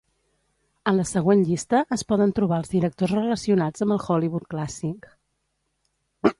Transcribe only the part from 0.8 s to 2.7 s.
En la següent llista es poden trobar